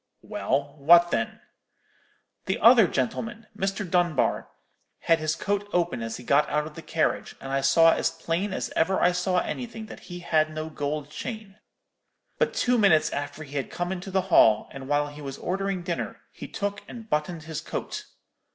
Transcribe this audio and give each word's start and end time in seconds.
"'Well, 0.23 0.77
what 0.79 1.11
then?' 1.11 1.41
"'The 2.45 2.57
other 2.57 2.87
gentleman, 2.87 3.45
Mr. 3.55 3.87
Dunbar, 3.87 4.47
had 5.01 5.19
his 5.19 5.35
coat 5.35 5.69
open 5.73 6.01
as 6.01 6.17
he 6.17 6.23
got 6.23 6.49
out 6.49 6.65
of 6.65 6.73
the 6.73 6.81
carriage, 6.81 7.35
and 7.39 7.51
I 7.51 7.61
saw 7.61 7.93
as 7.93 8.09
plain 8.09 8.51
as 8.51 8.71
ever 8.75 8.99
I 8.99 9.11
saw 9.11 9.37
anything, 9.41 9.85
that 9.85 9.99
he 10.09 10.21
had 10.21 10.49
no 10.49 10.71
gold 10.71 11.11
chain. 11.11 11.57
But 12.39 12.55
two 12.55 12.79
minutes 12.79 13.11
after 13.11 13.43
he 13.43 13.57
had 13.57 13.69
come 13.69 13.91
into 13.91 14.09
the 14.09 14.21
hall, 14.33 14.67
and 14.71 14.87
while 14.87 15.05
he 15.09 15.21
was 15.21 15.37
ordering 15.37 15.83
dinner, 15.83 16.21
he 16.31 16.47
took 16.47 16.81
and 16.87 17.07
bottoned 17.07 17.43
his 17.43 17.61
coat. 17.61 18.05